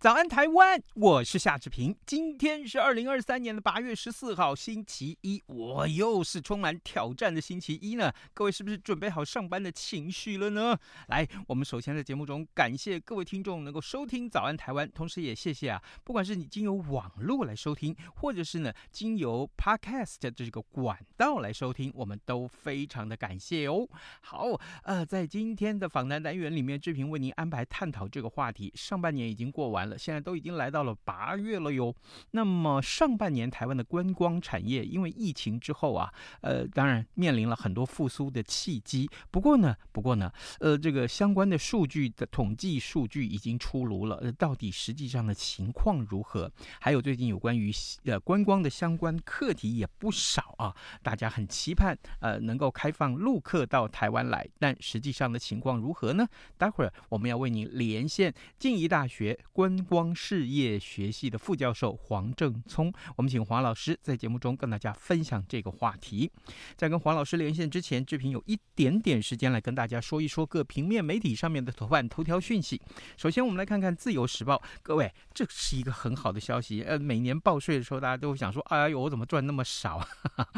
[0.00, 0.82] 早安，台湾！
[1.00, 1.96] 我是夏志平。
[2.04, 5.42] 今天是二零二三年的八月十四号，星期一。
[5.46, 8.12] 我又是充满挑战的星期一呢。
[8.34, 10.78] 各位是不是准备好上班的情绪了呢？
[11.08, 23.88] 来，我们首先在节目中感谢各位听众能够收听早安台湾，同时也谢谢啊，不管是你经由网络来收听，或者是呢经由 Podcast 这个管道来收听，我们都非常的感谢哦。
[24.20, 24.48] 好，
[24.82, 28.70] 呃，在今天的访谈单元里面，志平为您安排探讨这个话题。
[28.74, 29.96] 上半年已经过完了。
[29.96, 31.94] 现在都已经来到了八月了哟。
[32.32, 39.08] 那么上半年台湾的观光产业因为疫情之后啊，呃，当然面临了很多复苏的契机。
[39.30, 46.50] 不过呢，不过呢，呃，这个相关的数据的统计数据已经出炉了，呃，到底实际上的情况如何？
[46.80, 47.70] 还有最近有关于
[48.04, 56.26] 呃观光的相关课题也不少啊，大家很期盼呃能够开放陆客到台湾来，但实际上的情况如何呢？
[56.56, 66.30] 待会儿我们要为您连线静宜大学观光事业学系的副教授黄正聪，我们请黄老师在节目中跟大家分享这个话题。
[66.76, 72.80] 在跟黄老师连线之前，志平有一点点时间来跟大家说一说各平面媒体上面的头版头条讯息。
[73.16, 76.82] 首先，我们来看看《自由时报》，各位，这是一个很好的消息。
[76.82, 80.00] 呃，每年报税的时候，大家都会想说：“哎呦，我怎么赚那么少？”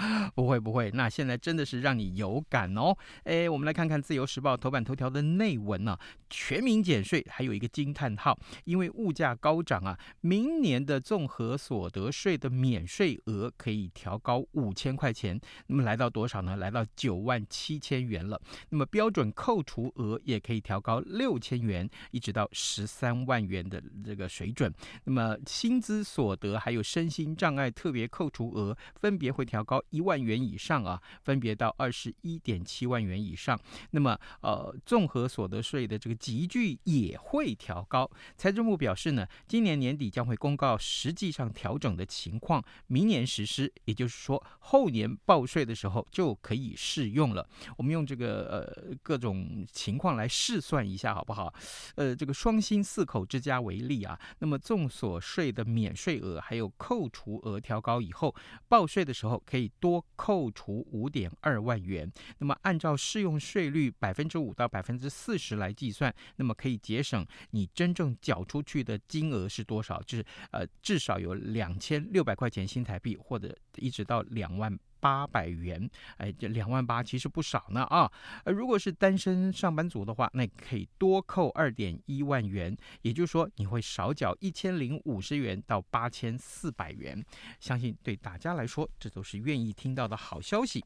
[0.34, 0.90] 不会，不会。
[0.92, 2.96] 那现在真的是让你有感哦。
[3.24, 5.98] 哎，我们来看看《自由时报》头版头条的内文呢、
[6.34, 16.56] 全民减税，还有一个惊叹号，因为物价高涨啊，明年的综合所得税的免税额可以调高五千块钱，那么来到多少呢？
[16.56, 18.40] 来到九万七千元了。
[18.70, 24.72] 那么标准扣除额也可以调高六千元，一直到十三万元的这个水准。
[25.04, 33.60] 那么薪资所得还有身心障碍特别扣除额分别会调高一万元以上啊，分别到二十一点七万元以上。
[33.90, 38.08] 那么呃，综合所得税的这个级距也会调高。
[38.36, 47.44] 财政部表示呢，今年年底将会公告实际上调整的情况，明年实施，也就是说后年报税的时候就可以适用了。
[47.76, 51.52] 我们用这个呃各种情况来试算一下，好不好？
[51.96, 58.32] 呃，这个双薪四口之家为例啊，那么综所税的免税额还有扣除额调高以后，
[58.68, 62.08] 报税的时候可以多扣除五点二万元。
[62.38, 70.00] 那么按照适用税率百分之五到百分之四十来计算，那么可以节省你真正缴出去的金额是多少？
[70.02, 75.90] 就是呃，至少有两千六百块钱新台币，或者一直到两万八百元。
[76.18, 78.08] 哎，这两万八其实不少呢啊。
[78.44, 87.20] 呃，如果是单身上班族的话，那可以多扣二点一万元，也就是说你会少缴一千零五十元到八千四百元。
[87.58, 90.84] 相信对大家来说，这都是愿意听到的好消息。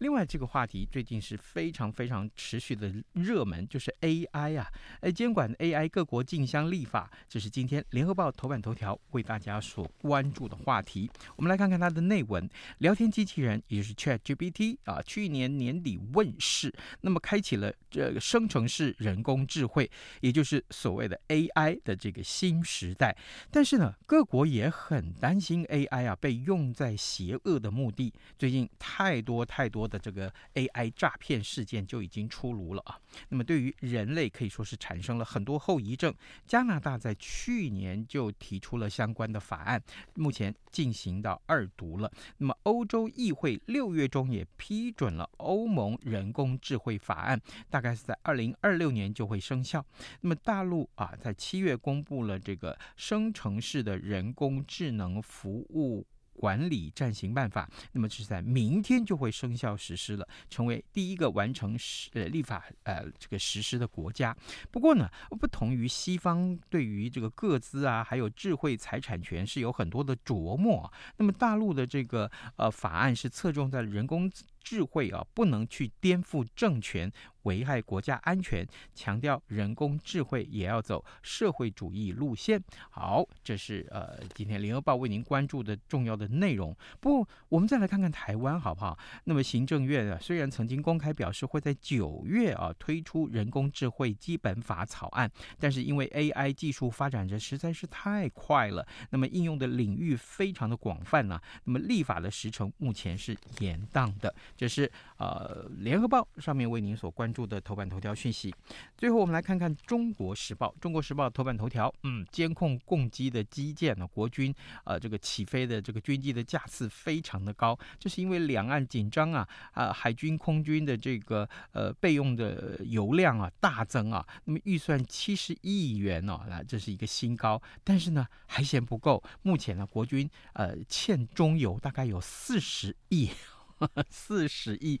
[0.00, 11.10] 另外，这个话题最近是非常非常持续的热门，就是 AI 啊，哎，监管 AI 各国竞相立法，这是今天联合报头版头条为大家所关注的话题。
[11.36, 12.46] 我们来看看它的内文：
[12.78, 19.90] 聊天机器人，也就是 ChatGPT 啊，去年年底问世，那么开启了这个生成式人工智慧，
[20.20, 23.16] 也就是所谓的 AI 的这个新时代。
[23.50, 28.12] 但是呢，各国也很担心 AI 啊被用在邪恶的目的。
[28.36, 29.86] 最近太多太多。
[29.86, 36.12] 的这个 AI 诈骗事件就已经出炉了啊，那么对于人类可以说是产生了很多后遗症。
[36.44, 39.80] 加拿大在去年就提出了相关的法案，
[40.14, 42.12] 目前进行到二读了。
[42.36, 47.40] 那么欧洲议会六月中也批准了欧盟人工智慧法案，
[47.70, 49.82] 大概是在二零二六年就会生效。
[50.20, 56.06] 那么大陆啊，在七月公布了这个生成式的人工智能服务。
[56.38, 64.36] 管理暂行办法，那么是在明天就会生效实施了，成为第一个完成实呃立法呃这个实施的国家。
[64.70, 65.08] 不过呢，
[65.40, 74.30] 不同于西方对于这个个资啊，还有智慧财产权是有很多的琢磨，那么大陆的这个呃法案是侧重在人工。
[74.66, 77.12] 智慧啊，不能去颠覆政权。
[77.46, 82.60] 危害国家安全，强调人工智慧也要走社会主义路线。
[82.90, 86.76] 好，这是呃今天联合报为您关注的重要的内容。
[86.98, 88.98] 不，我们再来看看台湾好不好？
[89.22, 95.30] 那么行政院啊，虽然曾经公开表示会在九月啊推出人工智慧基本法草案，
[95.60, 104.34] 但是因为 AI 技术发展的实在是太快了，那么应用的领域非常的广泛呢、啊，那么立法的时程目前是延宕的。
[104.56, 107.46] 这是呃联合报上面为您所关注。
[107.46, 108.52] 的头版头条讯息，
[108.96, 110.66] 最后我们来看看《中国时报》。
[110.80, 133.30] 《中国时报》头版头条，嗯，监控共机的基建呢，国军呃这个起飞的这个军机的架次非常的高，这是因为两岸紧张啊啊，海军空军的这个呃备用的油量啊大增啊，那么预算七十亿元哦，那这是一个新高，但是呢还嫌不够，目前呢国军呃欠中油大概有四十亿。
[134.08, 134.98] 四十亿，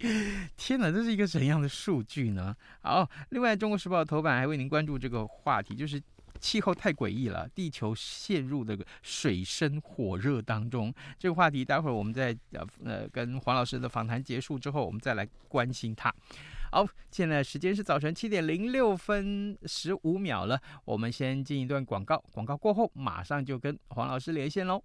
[0.56, 2.54] 天哪，这是一个怎样的数据呢？
[2.82, 6.02] 好，另外，《中国时报》头版还为您关注这个话题，就是
[6.38, 10.92] 气候太诡异了，地球陷入这个水深火热当中。
[11.18, 16.14] 这个话题，待会儿我们在呃呃跟黄老师的访谈结束之后，我们再来关心它。
[16.70, 24.82] 好，现在时间是早晨七点零六分十五秒了，我们先进一段广告，广告过后马上就跟黄老师连线喽。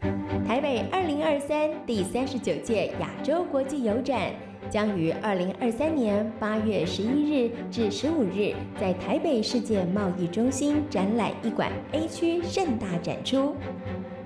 [0.00, 4.32] 台北二零二三第三十九届亚洲国际油展
[4.70, 13.56] 将于二零二三年八月十一日至十五日在台北世界贸易中心展览一馆 A 区盛大展出。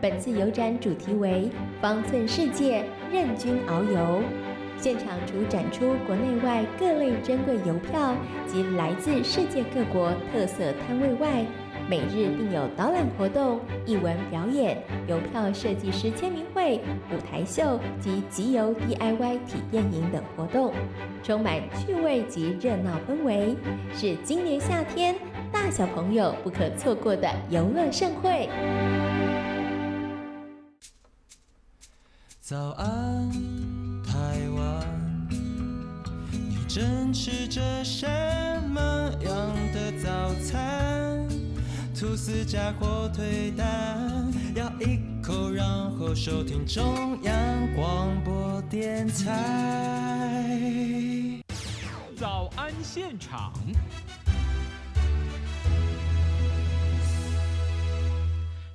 [0.01, 1.49] 本次油展主题为
[1.81, 4.23] “方寸世界，任君遨游”。
[4.77, 8.17] 现场除展出国内外各类珍贵邮票
[8.49, 11.47] 及来自世界各国特色摊位外，
[11.93, 16.81] 每日并有导览活动、艺文表演、邮票设计师签名会、
[17.11, 20.73] 舞台秀及集邮 DIY 体验营等活动，
[21.23, 23.55] 充满趣味及热闹氛围，
[23.93, 25.15] 是今年夏天
[25.53, 28.49] 大小朋友不可错过的游乐盛会。
[32.41, 33.31] 早安，
[34.03, 35.29] 台湾，
[36.31, 38.07] 你正吃着什
[38.71, 38.81] 么
[39.27, 40.92] 样的早餐？
[42.03, 47.33] 吐司加火腿蛋，咬一口，然后收听中央
[47.77, 50.51] 广播电台。
[52.17, 53.53] 早安现场。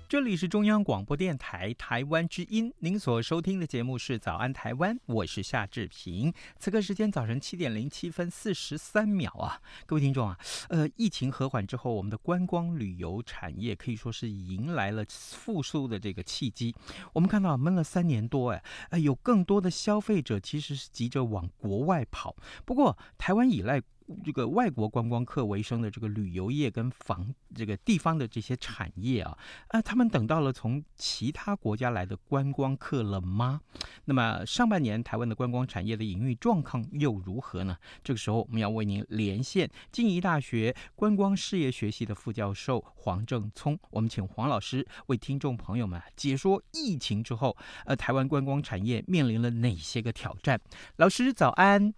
[0.10, 6.34] 这里是中央广播电台台湾之音，您所收听的节目是《早安台湾》，我是夏志平。
[6.58, 10.40] 此刻时间早晨七点零七分四十三秒啊，各位听众啊，
[10.70, 16.74] 呃，疫情和缓之后，我们的观光旅游产业可以说是迎来了复苏的这个契机。
[17.12, 22.34] 我们看到闷了三年多，哎，呃，有更多的消费者其实是急着往国外跑。
[22.64, 23.84] 不过，台湾依赖。
[24.24, 29.38] 这个外国观光客为生的这个旅游业跟房这个地方的这些产业啊，
[29.68, 33.60] 啊，他们等到了从其他国家来的观光客了吗？
[34.06, 37.78] 那么上半年台湾的观光产业的营运状况又如何呢？
[38.04, 50.62] 这个时候我们要为您连线静宜大学观光事业学系的副教授黄正聪，我们请黄老师为听众朋友们解说疫情之后，呃，台湾观光产业面临了哪些个挑战？
[50.96, 51.94] 老师早安。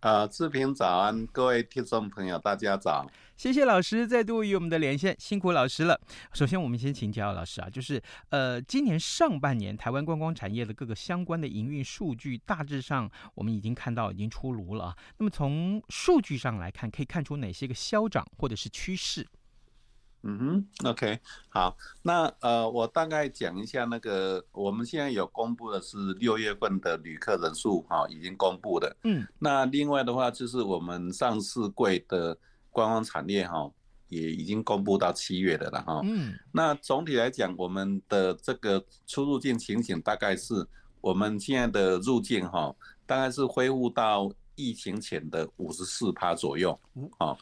[0.00, 3.10] 呃，志平早安，各位听众朋友，大家早。
[3.36, 6.00] 谢谢老师再度与我们的连线，辛苦老师了。
[6.32, 14.96] 首先，我们先请教老师啊，就是呃，今年上半年台湾观光产业的各个相关的营运数据，大致上我们已经看到已经出炉了啊。
[15.18, 19.26] 那么从数据上来看，可以看出哪些个消长或者是趋势？
[20.28, 21.18] 嗯哼，OK，
[21.48, 28.94] 好，那呃，我大概讲一下那个，我们现在有公布的是六月份的旅客人数，哈，已经公布的。
[29.04, 32.36] 嗯，那另外的话就是我们上市柜的
[32.70, 33.70] 官方产业，哈，
[34.08, 36.02] 也已经公布到七月的了，哈。
[36.04, 40.54] 嗯，那总体来讲，我们的这个出入境情形大概是，
[41.00, 46.78] 我们现在的入境，哈，大概是恢复到疫情前的五十四趴左右，
[47.18, 47.34] 哦。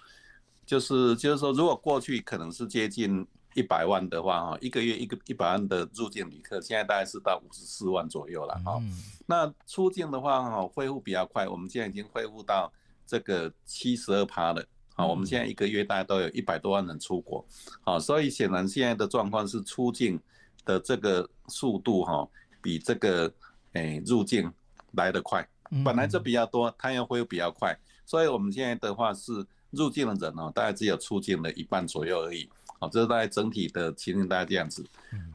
[0.67, 8.83] 就是就是说，如果过去可能是接近一百万的话，哈，一个月一个一百万的入境旅客，现在大概是到五十四万左右了，哈。
[9.27, 12.71] 那出境的话，哈，恢复比较快，我们现在已经恢复到
[13.07, 17.47] 这个七十二趴了，好，我们现在一个月大概都有一百多万人出国，
[17.83, 20.21] 好，所以显然现在的状况是出境
[20.65, 22.29] 的这个速度，哈，
[22.61, 23.33] 比这个
[23.75, 24.53] 诶入境
[24.93, 25.49] 来得快，
[25.85, 29.47] 本来就比较多，它要恢复比较快，所以我们现在的话是。
[29.77, 32.49] 入境的人哦，大概只有出境的一半左右而已。
[32.81, 34.85] 好，这是大概整体的情形，大概这样子。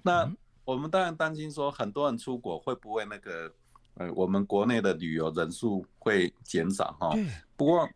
[0.04, 0.30] 那
[0.66, 3.52] 我们当然担心说，很多人出国会不会那个
[3.96, 7.14] 呃，我们国内的旅游人数会减少哈。
[7.14, 7.26] 对。
[7.58, 7.90] 不过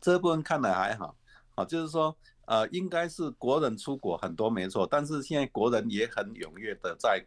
[0.00, 1.14] 这部分看来还好，
[1.54, 7.24] 好，就是说，呃，应该是国人出国很多没错，但是现在国人也很踊跃的在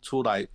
[0.00, 0.46] 出来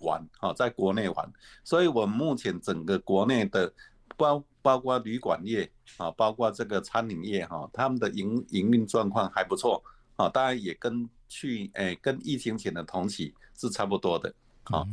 [0.00, 1.32] 玩，哈，在国内玩。
[1.64, 3.72] 所以我们目前整个国内的
[4.16, 9.82] 包包括旅馆业啊，包括这个餐饮业哈，他们的营营运状况还不错，
[10.16, 14.86] 啊，当然也跟去诶跟疫情前的同期是差不多的，好，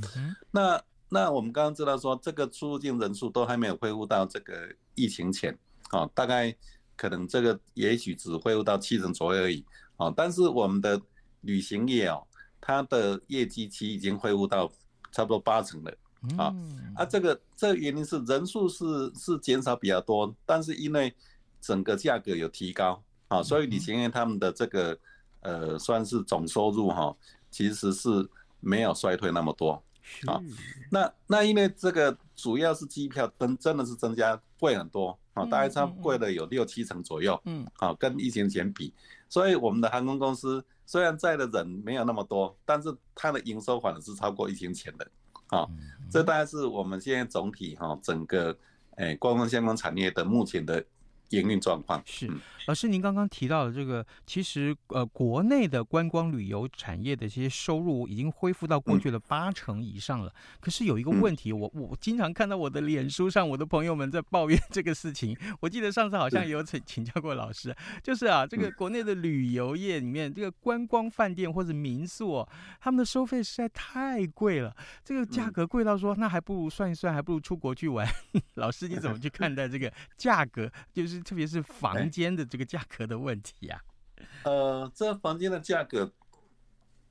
[0.52, 0.84] 那。
[1.12, 5.58] 那我们刚刚知道说，这个出入境人数都还没有恢复到这个疫情前，
[5.90, 6.56] 啊，大概
[6.96, 9.66] 可能这个也许只恢复到七成左右而已，
[9.98, 11.02] 啊，但是我们的
[11.42, 12.28] 旅行业哦，
[12.62, 14.72] 它的业绩期已经恢复到
[15.12, 15.92] 差不多八成了，
[16.38, 16.54] 啊，
[16.96, 18.86] 啊，这个这个原因是人数是
[19.16, 21.14] 是减少比较多，但是因为
[21.62, 24.98] 整个价格有提高，啊，所以李行业他们的这个
[25.42, 27.16] 呃算是总收入哈，
[27.50, 29.82] 其实是没有衰退那么多。
[30.26, 30.42] 啊，
[30.90, 38.92] 那那因为这个主要是机票真真的是增加贵很多啊，大概差贵了有六七成左右，嗯，啊，跟疫情前比，
[39.30, 45.08] 所以我们的航空公司虽然载的人没有那么多，但是它的营收反而是超过疫情前的，
[45.50, 45.68] 啊，
[46.10, 48.58] 这大概是我们现在总体哈整个
[48.96, 50.84] 诶观光相关产业的目前的。
[51.30, 52.30] 营运状况是，
[52.66, 60.34] 老师，您刚刚提到的这个，其实呃，国内的观光旅游产业的这些收入已经恢复到过去的八成以上了。
[60.60, 65.38] 可是有一个问题，我我经常看到我的脸书上，我的朋友们在抱怨这个事情。
[65.62, 78.08] 我记得上次好像也有请请教过老师，就是啊，这个国内的旅游业里面，这个观光饭店或者民宿哦，他们的收费实在太贵了，这个价格贵到说，那还不如算一算，还不如出国去玩。
[78.56, 80.72] 老师，你怎么去看待这个价格？
[80.92, 81.19] 就是。
[81.24, 83.82] 特别是房间的这个价格的问题呀、
[84.18, 86.12] 啊，呃，这房间的价格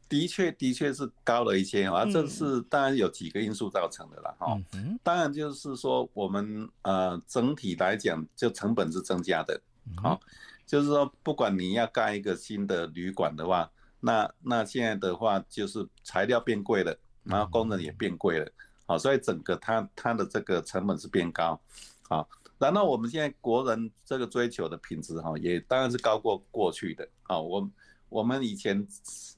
[0.08, 4.58] 的确的确是高了一些啊，这是当然有几个因素造成的啦哈。
[5.02, 9.60] 当然就是说我们呃整体来讲，就成本是增加的，
[10.02, 10.18] 好，
[10.64, 18.50] 就是说不管你要盖一个新的旅馆的话，那那现在的话就是材料变贵了，然后工人也变贵了，
[18.86, 21.60] 好，所以整个它它的这个成本是变高，
[22.08, 22.28] 好。
[22.58, 27.38] 然后我们现在国人这个追求的品质哈，也当然是高过过去的啊。
[27.38, 27.70] 我
[28.08, 28.86] 我们以前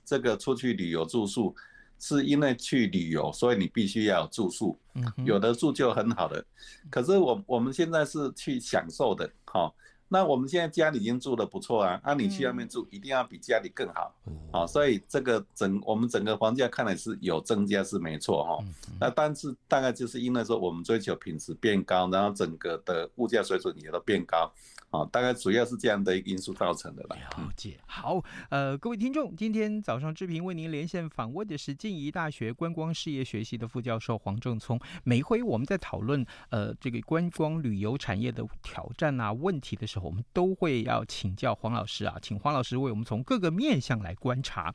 [0.05, 1.55] 这个出去旅游住宿，
[1.99, 4.79] 是因为去旅游，所以你必须要有住宿，
[5.25, 6.43] 有的住就很好的。
[6.89, 9.71] 可是我我们现在是去享受的哈。
[10.13, 14.13] 那我们现在家里已经住的不错啊，那、啊、你去外面住一定要比家里更好，
[14.51, 18.65] 好，所以这个整我们整个房价看来是有增加是没错哈，
[18.99, 24.53] 那但是大概就是因为说我们追求品质变高，然后整个的物价水准也都变高。
[24.93, 27.15] 好，大概主要是这样的一个因素造成的吧。
[27.15, 27.79] 了解。
[27.87, 34.81] 好，呃，各位听众，今天早上志平为您连线访问的是静宜大学观光事业学系的副教授黄正聪。
[35.05, 44.75] 每回我们在讨论呃这个观光旅游产业的挑战啊问题的时候，我们都会要请教黄老师啊，请黄老师为我们从各个面向来观察。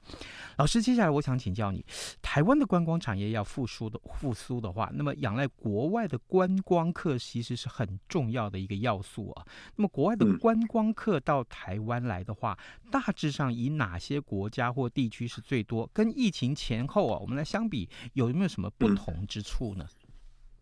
[0.58, 1.86] 老师，接下来我想请教你，
[2.22, 9.46] 台湾的观光产业要复苏的复苏的话，那么仰赖国外的观光客其实是很重要的一个要素啊。
[9.76, 12.56] 那么国国外的观光客到台湾来的话，
[12.92, 15.90] 大致上以哪些国家或地区是最多？
[15.92, 19.84] 跟疫情前后啊，我们来相比，有没有什么不同之处呢？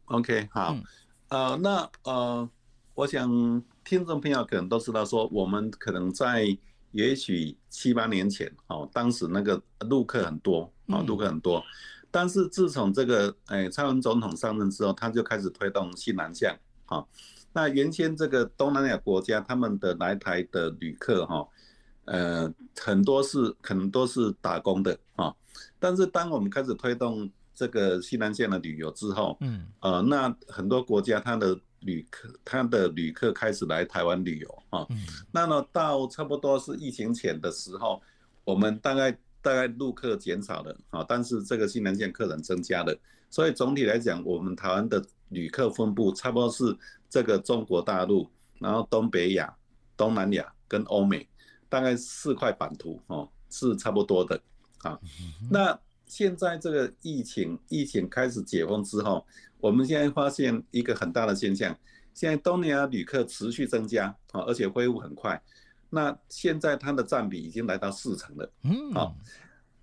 [0.07, 0.83] 嗯，OK，好，嗯，
[1.27, 2.49] 呃，那呃，
[2.93, 6.45] 我想听众朋友可能都知道，说我们可能在
[6.91, 11.61] 也许七八年前哦，当时那个陆客很多啊，陆客很多，
[12.09, 17.03] 但是自从这个哎蔡英文总统上任之后，他就开始推动西南向啊。
[17.53, 21.47] 那原先这个东南亚国家他们的来台的旅客哈，
[22.05, 25.31] 呃，很多是可能都是打工的啊。
[25.79, 34.87] 但是当我们开始推动这个西南线的旅游之后，嗯，呃，那很多国家它的旅客，它的旅客开始来台湾旅游啊。
[35.31, 38.01] 那么到差不多是疫情前的时候，
[38.43, 39.11] 我们大概
[39.43, 42.97] 大概陆客减少了啊，但是这个西南线客人增加了。
[43.29, 46.75] 所以总体来讲，我们台湾的旅客分布差不多是。
[47.13, 48.27] 这个中国大陆，
[48.57, 49.55] 然后东北亚、
[49.95, 51.29] 东南亚跟欧美，
[51.69, 54.41] 大概四块版图哦，是差不多的
[54.79, 54.99] 啊。
[55.51, 59.23] 那现在这个疫情疫情开始解封之后，
[59.59, 61.77] 我们现在发现一个很大的现象，
[62.15, 65.39] 现在东南亚旅客持续增加啊，而且恢复很快。
[65.91, 69.15] 那现在它的占比已经来到四成了，嗯，好，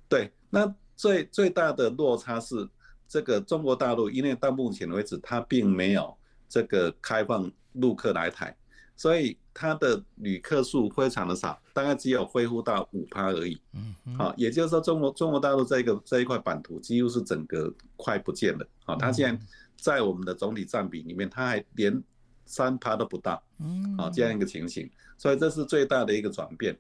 [0.08, 0.32] 对。
[0.50, 2.68] 那最最大的落差是
[3.06, 6.16] 这个中国大陆，因为到目前为止它并没有。
[6.50, 8.54] 这个开放陆客来台，
[8.96, 13.58] 所以它的旅客数非常的少，大概只有恢复到五趴而已。
[13.72, 18.66] 嗯，好，也就是说，中国中国大陆这个这一块版图几乎是整个快不见了。
[18.84, 22.02] 好，它现在在我们的总体占比里面，它还连
[22.44, 23.40] 三趴都不到。
[23.60, 26.76] 嗯，好，这样一个情形，所以这是最大的一个转变。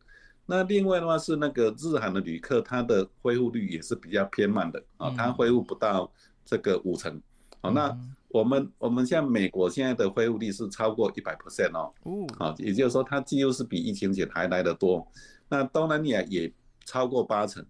[0.46, 4.82] 那另外的话是那个日韩的旅客，它的恢复率也是比较偏慢的。
[4.96, 6.12] 啊，它恢复不到
[6.44, 7.22] 这个五成。
[7.62, 7.96] 好，那。
[8.30, 11.92] 我们我们像美国现在的恢复率是超过一百 percent 哦，
[12.38, 15.06] 好，也就是说它几乎是比疫情前还来得多。
[15.48, 16.52] 那东南亚也
[16.84, 17.64] 超过八成，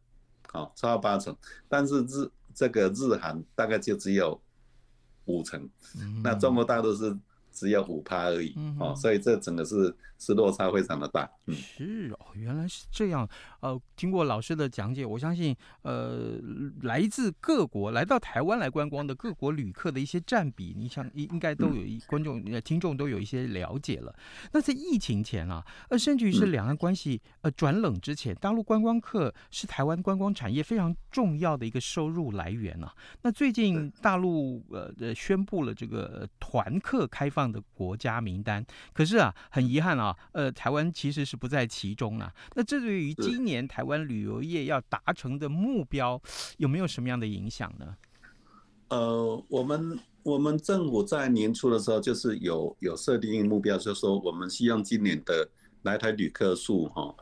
[0.53, 1.37] 好，超过八成，
[1.69, 4.41] 但是日这个日韩大概就只有
[5.25, 5.69] 五成，
[6.23, 7.17] 那中国大陆是。
[7.53, 11.29] 只有五趴而已，嗯、哦，所以这整个是是落差非常的大。
[11.47, 13.29] 嗯、是哦，原来是这样。
[13.59, 16.39] 呃，经过老师的讲解，我相信，呃，
[16.83, 24.15] 来自各国来到台湾来观光的各国旅客的一些占比，你想应应该都有一观众、呃听众都有一些了解了。
[24.53, 32.95] 那在疫情前啊，呃，甚至于是两岸关系呃转冷之前，大陆观光客是台湾观光产业非常重要的一个收入来源啊。
[33.23, 42.33] 那最近大陆呃呃宣布了这个团客开放的国家名单，可是啊，很遗憾啊，呃，台湾其实是不在其中啊。
[42.55, 46.21] 那这对于今年台湾旅游业要达成的目标，
[46.59, 47.97] 有没有什么样的影响呢？
[48.89, 55.49] 呃，我们我们政府在年初的时候就是有有设定一个目标，就是说我们希望今年的
[55.83, 57.15] 来台旅客数哈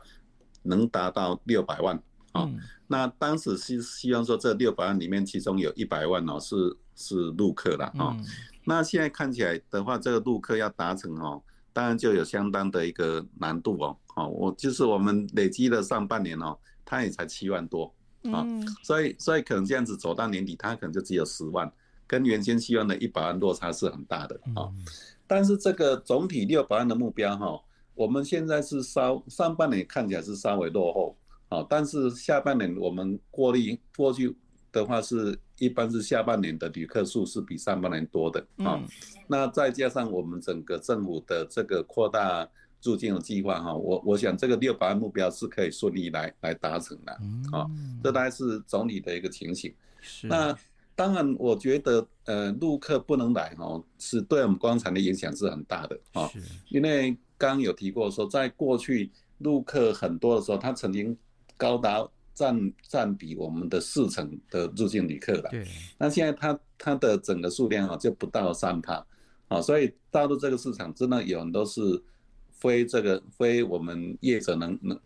[0.63, 1.95] 能达到六百万
[2.31, 2.43] 啊。
[2.43, 8.15] 嗯、那当时是希望说这六百万里面，其中有一百万哦是是陆客了啊。
[8.17, 8.25] 嗯
[8.65, 11.41] 那现在看起来的话，这个陆客要达成哦，
[11.73, 13.97] 当然就有相当的一个难度哦。
[14.15, 17.93] 哦，我就是我们累积的上半年哦，它也才七万多
[18.31, 18.45] 啊，
[18.83, 21.71] 所以所以可能这样子走到年底，它可能就只有十万，
[22.05, 24.67] 跟原先希望的一百万落差是很大的啊。
[25.25, 27.61] 但是这个总体六百万的目标哈，
[27.95, 31.17] 我们现在是稍上半年看起来是稍微落后
[31.49, 34.35] 啊，但是下半年我们过滤过去。
[34.71, 38.87] 的话是一般是下半年的旅客数是比上半年多的啊，嗯、
[39.27, 42.47] 那再加上我们整个政府的这个扩大
[42.83, 47.11] 入境的计划哈，我我想这个六百万目标是可以顺利来来达成的
[47.51, 47.65] 啊，
[48.03, 49.73] 这大概是总体的一个情形。
[50.01, 50.27] 是。
[50.27, 50.55] 那
[50.95, 56.41] 当然，我觉得呃陆客不能来哈，是对我们观光产的影响是很大的啊，是。
[56.69, 61.17] 因为刚刚有提过说，在过去陆客很多的时候，他曾经
[61.57, 62.07] 高达。
[62.39, 69.05] 占占比我们的四成的入境旅客了，对，那现在它它的整个数量啊就不到三趴，
[69.49, 72.01] 啊，所以大陆这个市场真的有很多是
[72.49, 74.97] 非这个非我们业者能能，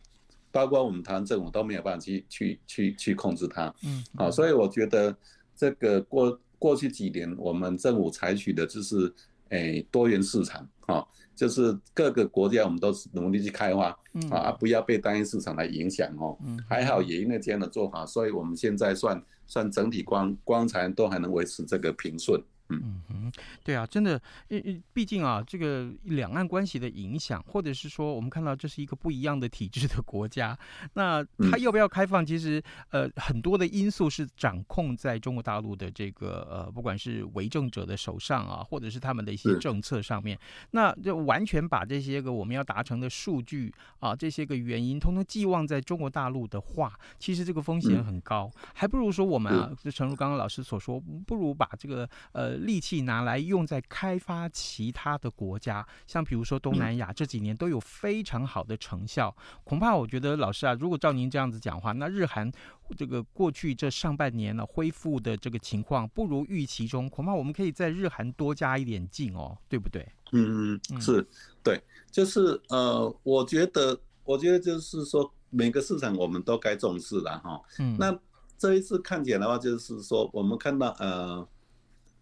[0.52, 5.17] 包括我们台湾政府都没有办法去去去去控制它，嗯，好，所以我觉得
[5.56, 9.12] 这个过过去几年我们政府采取的就是
[9.54, 11.06] 诶、欸、多元市场，啊。
[11.36, 13.89] 就是各个国家，我们都是努力去开发，
[14.30, 16.38] 啊，不要被单一市场来影响哦。
[16.70, 22.39] 还好也因为这样的做法，所以我们现在算算整体光光彩都还能维持这个平顺。
[22.82, 23.02] 嗯。
[23.10, 23.32] 嗯，
[23.64, 30.58] 对啊，真的，毕毕竟啊，这个两岸关系的影响，或者是说，我们看到这是一个不一样的体制的国家，
[30.94, 40.38] 那它要不要开放，其实呃很多的因素是掌控在中国大陆的这个呃，不管是为政者的手上啊，或者是他们的一些政策上面，
[40.72, 52.62] 那就完全把这些个我们要达成的数据啊，这些个原因，通通寄望在中国大陆的话，其实这个风险很高，还不如说我们啊，就诚如刚刚老师所说，不如把这个呃。
[52.63, 59.36] 力气拿来用在开发其他的国家，像比如说东南亚这几年都有非常好的成效。
[59.63, 62.52] 恐怕我觉得老师啊，如果照您这样子讲话，那日韩
[62.97, 70.08] 这个过去这上半年呢恢复的这个情况不如预期中，恐怕我们可以在日韩多加一点劲哦，对不对？
[70.32, 71.28] 嗯嗯，是
[71.62, 77.62] 对，就是呃，我觉得我觉得就是说每个市场我们都该重视了哈。
[77.80, 78.17] 嗯，那
[78.58, 81.47] 这一次看起来的话，就是说我们看到呃。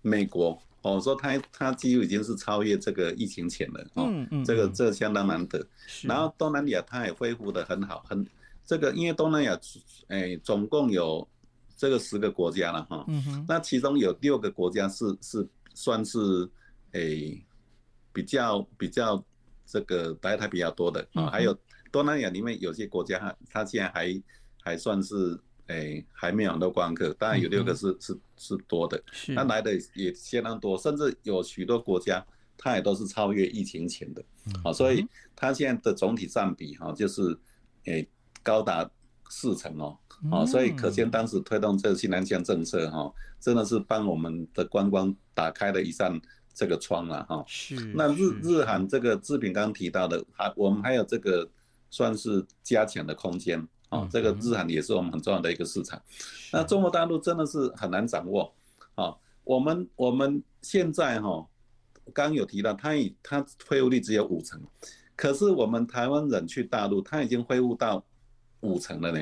[0.01, 5.65] 美国哦，说他他几乎已经是超越这个疫情前了哦，嗯嗯，这个这个相当难得。
[6.03, 8.25] 然后东南亚它也恢复的很好，很
[8.65, 9.59] 这个因为东南亚
[10.07, 11.27] 哎总共有
[11.77, 16.49] 这个十个国家了哈，嗯，那其中有六个国家是是算是
[16.93, 17.01] 哎
[18.11, 19.23] 比较比较
[19.65, 21.55] 这个来台比较多的啊，还有
[21.91, 24.23] 东南亚里面有些国家它它现在还
[24.63, 25.39] 还算是。
[25.67, 29.01] 哎，还没有很多观光客，当然有六个是、嗯、是是多的，
[29.35, 32.25] 他来的也相当多，甚至有许多国家，
[32.57, 37.37] 它也都是超越疫情前的，嗯、啊，所以它现在的总体占比哈、啊，就是
[37.85, 38.05] 哎
[38.43, 38.89] 高达
[39.29, 39.97] 四成哦，
[40.31, 46.19] 啊，所以可见当时推动这个新南向政策哈、啊，真的是帮我们的观光打开了一扇
[46.53, 47.43] 这个窗了哈。
[47.47, 47.75] 是。
[47.95, 51.49] 那日日韩这个志平刚刚提到的，还我们还有这个
[51.89, 54.07] 算是加强的空间啊。
[54.11, 56.01] 这个日韩也是我们很重要的一个市场。
[56.51, 58.51] 那中国大陆真的是很难掌握
[58.95, 59.15] 啊。
[59.43, 61.47] 我们我们现在哈，
[62.11, 64.59] 刚刚有提到，它已它恢复率只有五成，
[65.15, 68.03] 可是我们台湾人去大陆，它已经恢复到
[68.61, 69.19] 五成了呢。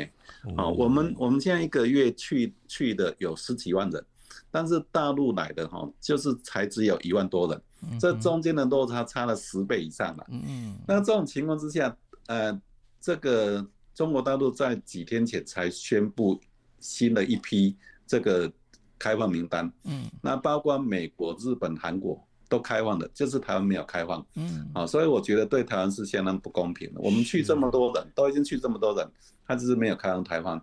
[0.56, 4.06] 啊，我们我们现在一个月去去的有十几万人。
[4.52, 10.26] 但是大陆来的哈，就是才只有一万多人，这中间的落差差了十倍以上了。
[10.30, 12.60] 嗯，那这种情况之下，呃，
[13.00, 13.64] 这个
[14.00, 16.40] 中国大陆在几天前才宣布
[16.80, 17.76] 新的一批
[18.08, 18.50] 这个
[18.98, 19.70] 开放名单。
[19.84, 24.26] 嗯，那包括美国、日本、韩国都开放的，就是台湾没有开放。
[24.36, 27.02] 嗯，啊，所以我觉得对台湾是相当不公平的。
[27.02, 29.06] 我们去这么多人，都已经去这么多人，
[29.46, 30.62] 他只是没有开放台湾。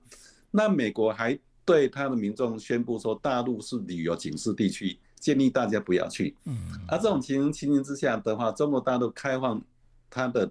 [0.50, 1.38] 那美国还。
[1.66, 6.36] 对他的民众宣布说，大陆是旅游警示地区，建议大家不要去。
[6.44, 9.60] 嗯，而这种情形情形之下的话，中国大陆开放
[10.08, 10.48] 他的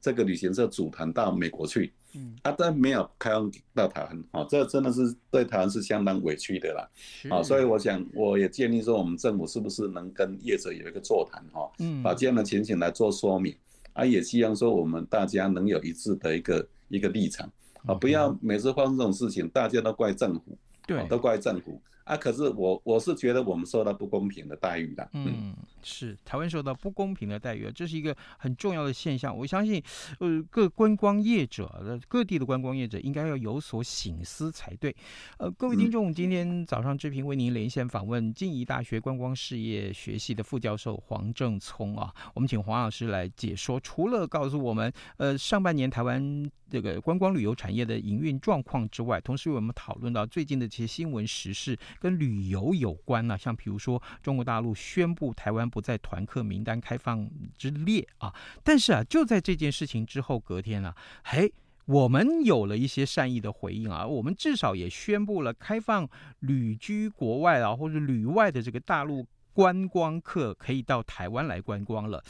[0.00, 6.88] 这个旅行社组团到美国去，嗯，啊，但没有开放到台湾，哦，这真的是对台湾是相当委屈的啦。
[7.30, 13.56] 啊，所以我想，我也建议说，我们政府是不是能跟业者有一个座谈，哈，嗯，把这样的情形来做说明，
[13.92, 17.50] 啊，也希望说我们大家能有一致的一个一个立场。
[17.84, 21.82] 啊，不要每次发生这种事情，大家都怪政府，对，都怪政府。
[22.04, 25.08] 啊，可是我我是觉得我们受到不公平的待遇的。
[25.12, 29.36] 嗯，是台湾受到不公平的待遇，这是一个很重要的现象。
[29.36, 29.82] 我相信，
[30.20, 34.94] 呃，各观光业者，各地的观光业者应该要有所醒思才对。
[35.38, 51.78] 呃，各位听众，今天早上志平为您连线访问静宜大学观光事业学系的副教授黄正聪啊，我们请黄老师来解说，除了告诉我们，呃，上半年台湾这个观光旅游产业的营运状况之外，同时为我们讨论到最近的这些新闻时事。
[52.00, 58.32] 跟旅游有关呢、啊，像比如说中国大陆宣布台湾不在团客名单开放之列啊，
[58.62, 61.50] 但是啊，就在这件事情之后隔天啊，嘿，
[61.86, 66.06] 我们有了一些善意的回应啊，我们至少也宣布了开放
[66.40, 72.22] 旅居国外啊或者旅外的这个大陆观光客可以到台湾来观光了。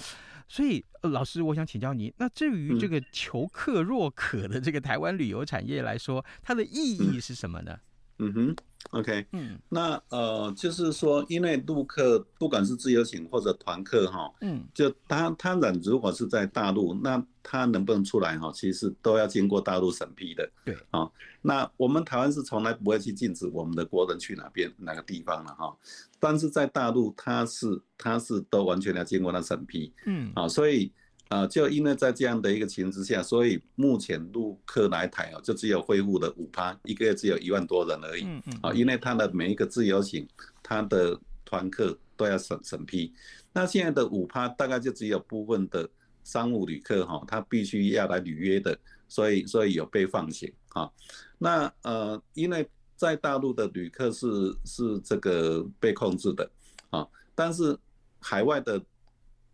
[0.49, 7.79] 所以，呃、老师，我想请教您，那至于这个求客若渴的这个台湾旅游产业来说，它的意义是什么呢？
[8.19, 8.57] 嗯哼。
[8.91, 20.51] OK，嗯，那呃，就是说，因为陆客不管是自由行或者团客哈，嗯，就他他人如果是在大陆，那他能不能出来哈，其实都要经过大陆审批的。
[20.65, 21.09] 对，啊，
[21.41, 25.75] 那我们台湾是从来不会去禁止我们的国人去哪边哪个地方了哈，
[26.21, 30.93] 但是在大陆他是他是都完全要经过他审批，嗯，啊，所以。
[31.33, 38.25] 啊，就因为在这样的一个情况之下，所以目前陆客来台哦，就只有恢复的五趴，一个月只有一万多人而已。
[38.25, 38.59] 嗯嗯。
[38.61, 40.29] 啊，因为他的每一个自由行，
[40.63, 43.15] 他的团客都要审审批。
[43.55, 45.89] 那现在的五趴大概就只有部分的
[46.23, 50.91] 商务旅客哈，他必须要来履约的，所以所以有被放行啊。
[51.39, 56.51] 那呃，因为在大陆的旅客是是这个被控制的
[56.91, 57.75] 啊，但是
[58.21, 58.79] 海外的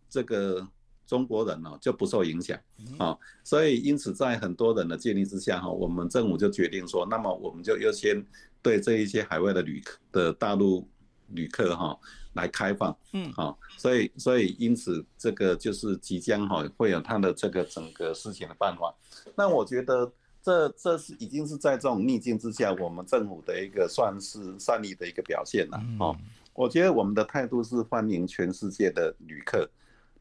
[0.09, 0.67] 这个。
[1.09, 2.55] 中国人呢就不受影响
[2.99, 8.23] 啊，所以因此在很多人的建议之下哈，我们政府就决定说，那么我们就优先
[8.61, 10.87] 对这一些海外的旅客的大陆
[11.29, 11.97] 旅客哈
[12.33, 18.93] 来开放，嗯，好，所以所以因此这个就是即将哈会有它的这个整个事情的办法。
[19.35, 26.15] 那我觉得这这是已经是在这种逆境之下，我们政府的一个算是善意的一个表现了啊。
[26.53, 29.67] 我觉得我们的态度是欢迎全世界的旅客。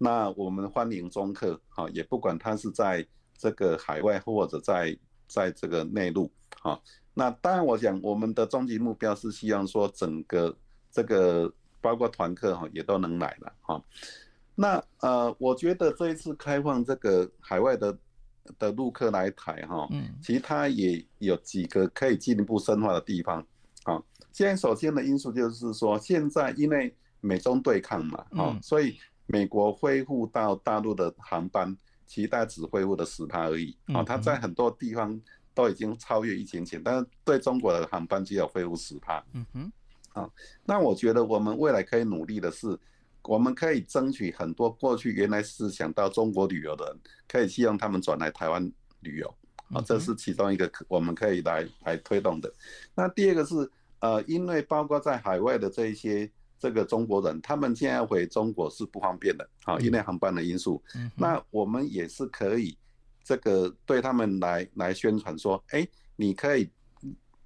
[0.00, 3.04] 那我们欢迎中客，哈，也不管他是在
[3.36, 6.30] 这个海外或者在在这个内陆，
[6.60, 6.80] 哈。
[7.14, 10.56] 那当然，我想我们的终极目标是希望说，整个
[10.92, 13.82] 这个包括团客哈也都能来了，哈。
[14.54, 17.98] 那呃，我觉得这一次开放这个海外的
[18.56, 23.44] 的陆客来台，哈，嗯，其实它也有几个可以进一步深化的地方，
[23.82, 24.00] 啊。
[24.30, 28.96] 现在首先的因素就是说，现在因为美中对抗嘛，哈，所以。
[29.30, 33.76] 美国恢复到大陆的航班，其实大概只恢复了十趴而已。
[33.92, 35.20] 啊，它在很多地方
[35.52, 39.22] 都已经超越疫情前，但是对中国的航班只有恢复十趴。
[39.34, 39.72] 嗯哼，
[40.14, 40.30] 啊，
[40.64, 42.78] 那我觉得我们未来可以努力的是，
[43.24, 49.34] 我们可以争取很多过去原来是想到中国旅游的人，可以希望他们转来台湾旅游。
[49.74, 52.50] 啊，这是其中一个我们可以来来推动的。
[52.94, 56.30] 那第二个是，呃，因为包括在海外的这一些。
[56.58, 60.82] 这个中国人，他们现在回中国是不方便的，好，因为航班的因素。
[60.94, 61.10] 嗯。
[61.16, 62.76] 那我们也是可以，
[63.22, 66.68] 这个对他们来来宣传说，哎，你可以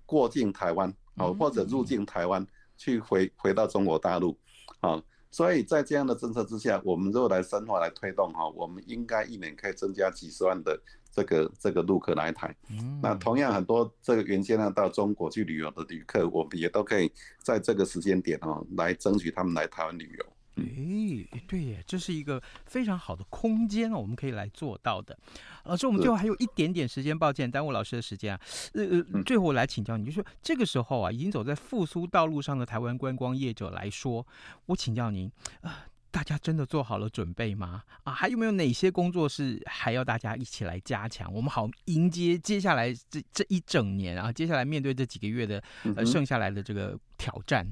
[0.06, 2.46] 过境台湾，好，或者入境台湾
[2.76, 4.36] 去回回到中国大陆，
[4.80, 10.80] 好，所以在这样的政策之下，我们如果来深化来推动哈，我们应该一年可以增加几十万的
[11.12, 12.52] 这个这个陆客来台。
[12.70, 20.26] 嗯、那同样很多这个原先呢到中国去旅游的旅客，我们也都可以在这个时间点哦来争取他们来台湾旅游。
[20.54, 25.18] 哎，对耶，这是一个非常好的空间，我们可以来做到的。
[25.64, 28.40] 老师，我们最后还有一点点时间，抱歉耽误老师的时间啊。
[28.74, 34.26] 呃呃，最后我来请教你，就是说这个时候啊，已经走在复苏道路上的台湾观光业者来说，
[34.66, 35.26] 我请教您
[35.62, 35.72] 啊、呃，
[36.12, 37.82] 大家真的做好了准备吗？
[38.04, 41.32] 啊，还有没有哪些工作是还要大家一起来加强？
[41.32, 45.60] 我们好迎接接下来这这一整年啊，接下来面对这几个月的
[45.96, 47.66] 呃剩下来的这个挑战。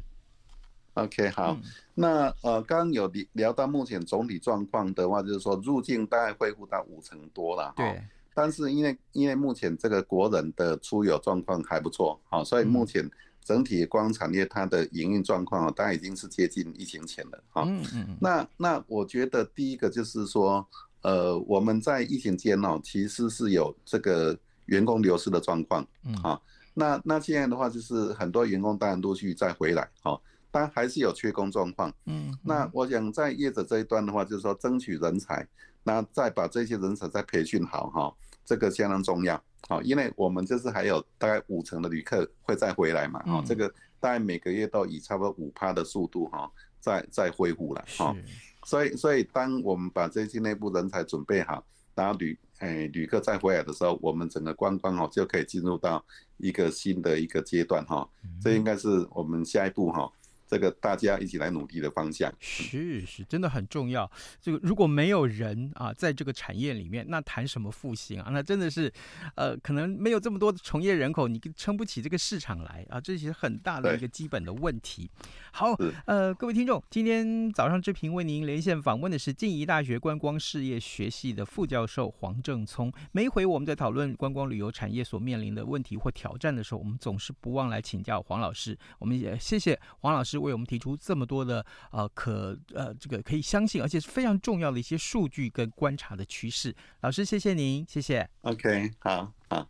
[0.94, 1.62] OK，好，嗯、
[1.94, 8.02] 那呃，刚刚有聊到目前总体状况的话，就是说入境大概恢复到五成多了，对。
[8.32, 13.08] 但是因为因为目前这个国人的出游状况还不错，好，所以目前
[13.44, 17.64] 整体观光产业它的营运状况大概已经是接近疫情前了，哈。
[17.66, 18.16] 嗯嗯。
[18.20, 20.66] 那那我觉得第一个就是说，
[21.02, 26.42] 呃，我们在疫情间哦，其实是有这个员工流失的状况，嗯，好。
[26.74, 30.20] 那那现在的话，就是很多员工当然陆续再回来，哈。
[30.52, 35.46] 但还是有缺工状况，嗯，那我想在业者这一端的话，就是说争取人才，
[35.84, 38.12] 那再把这些人才再培训好哈，
[38.44, 43.68] 这个相当重要，好，因为我们就是还有大概五成的旅客会再回来嘛，哦，这个
[44.00, 48.16] 大概每个月都以差不多五趴的速度哈，再再恢复了，哈，
[48.64, 56.04] 所以所以当我们把这些内部人才准备好，然后旅诶旅客再回来的时候，我们整个观光哦就可以进入到
[56.38, 58.08] 一个新的一个阶段哈，
[58.42, 60.10] 这应该是我们下一步哈。
[60.50, 64.10] 这个大家一起来努力的方向是是，真的很重要。
[64.40, 68.30] 这个如果没有人啊，在这个产业里面，那谈什么复兴啊？
[68.32, 68.92] 那真的是，
[69.36, 73.00] 呃，可能没有这么多的从业人口，你撑不起这个市场来啊。
[73.00, 75.08] 这是很大的一个基本的问题。
[75.52, 82.92] 好，呃，各位听众，今天早上之平为您连线访问的是静宜大学观光事业学系的副教授黄正聪。
[83.12, 88.76] 每一回我们在讨论观光旅游产业所面临的问题或挑战的时候，我们总是不忘来请教黄老师。
[88.98, 90.39] 我们也谢谢黄老师。
[90.40, 98.28] 为我们提出这么多的呃可呃这个可以相信而且是非常重要的一些数据跟观察的趋势，老师谢谢您，谢谢。
[98.42, 99.68] OK，好，好。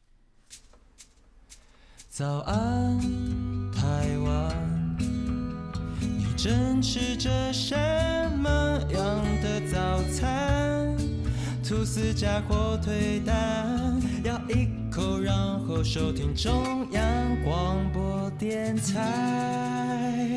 [2.08, 2.98] 早安，
[3.72, 4.96] 台湾，
[6.00, 7.76] 你正吃着什
[8.38, 8.50] 么
[8.92, 10.29] 样的早餐？
[11.70, 15.32] 吐司加火腿蛋，咬一口，然
[15.68, 17.04] 后收听中央
[17.44, 20.34] 广播电台。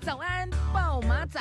[0.00, 1.40] 早安，暴马仔。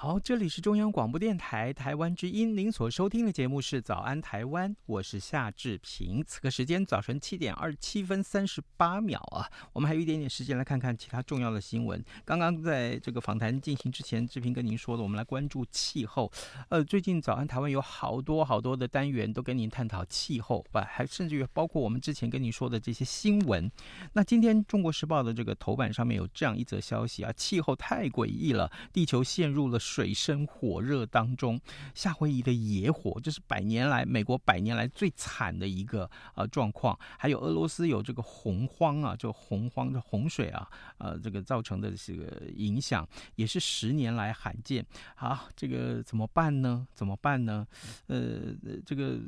[0.00, 6.22] 好，这里是中央广播电台台湾之音，您所收听的节目是《早安台湾》，我是夏志平。
[6.24, 12.00] 此刻时间早晨七点二十七分三十八秒啊，我们还有一点点时间来看看其他重要的新闻。
[12.24, 16.30] 刚刚在这个访谈进行之前，志平跟您说的，我们来关注气候。
[16.68, 23.68] 呃，最近《早安台湾》有好多好多的单元都跟您探讨气候，吧，还甚至于包括我们之前跟您说的这些新闻。
[24.12, 29.76] 那今天《中国时报》的这个头版上面有这样一则消息啊，气候太诡异了，地球陷入了。
[29.88, 31.58] 水深火热当中，
[31.94, 36.96] 夏威夷的野火，这是百年来美国百年来最惨的一个呃状况。
[37.18, 44.84] 还有俄罗斯有这个洪荒啊，就洪荒的洪水啊，呃，这个造成的这个影响也是十年来罕见。
[45.16, 46.86] 好，这个怎么办呢？
[46.92, 47.66] 怎么办呢？
[48.08, 49.18] 呃，这个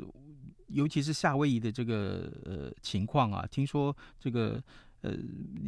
[0.69, 4.63] 尤其是夏威夷的这个呃情况啊，听说这个
[5.01, 5.15] 呃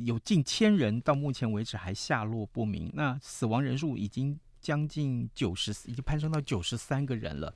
[0.04, 4.38] 有近千人到目前为止还下落不明，那死亡人数已经。
[4.62, 7.54] 将近九十，已经攀升到九十三个人了。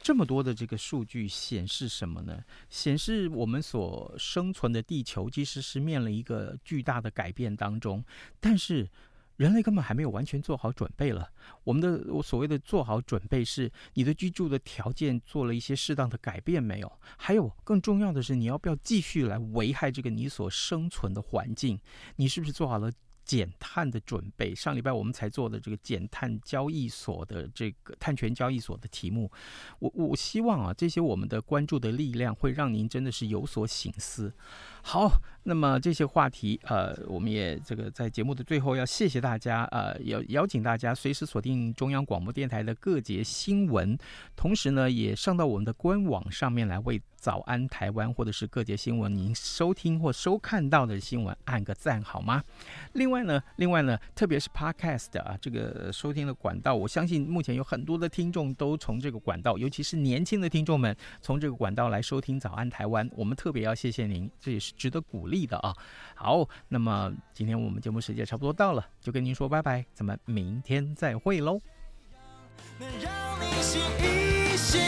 [0.00, 2.38] 这么多的这个数据显示什么呢？
[2.70, 8.04] 显示我们所生存的地球其实是面临一个巨大的改变当中，
[8.38, 8.88] 但是
[9.36, 11.28] 人类根本还没有完全做好准备了。
[11.64, 17.00] 我们的我所谓的做好准备，是你的居住的条件做了一些适当的改变没有？
[17.16, 21.80] 还有更重要的是，你要不要继续来危害这个你所生存的环境？
[22.14, 22.92] 你是不是做好了？
[23.26, 29.28] 减碳的准备，上礼拜我们才做的这个减碳交易所的这个碳权交易所的题目，
[29.80, 34.32] 我我希望啊，这些我们的关注的力量会让您真的是有所醒思。
[34.82, 35.10] 好，
[35.42, 43.98] 那么这些话题，呃，我们也这个在节目的最后要谢谢大家，呃，邀邀请大家随时锁定中央广播电台的各节新闻，
[44.36, 52.44] 同时呢，也上到我们的官网上面来为早安台湾或者是各节新闻您收听或收看到的新闻按个赞好吗？
[52.92, 53.15] 另外。
[53.16, 65.74] 外呢，另外呢，特别是 Podcast 啊，这个收听的管道，我相信目前有很多的听众都从这个管道，尤其是年轻的听众们，从这个管道来收听《早安台湾》，我们特别要谢谢您，这也是值得鼓励的啊。
[66.14, 71.58] 好，那么今天我们节目时间差不多到了，就跟您说拜拜，咱们明天再会喽。
[72.78, 74.80] 能让你醒一醒，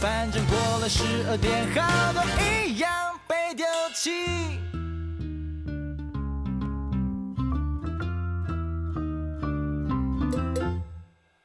[0.00, 2.22] 反正过了十二点，好多
[2.66, 2.90] 一样
[3.28, 3.64] 被丢
[3.94, 4.67] 弃。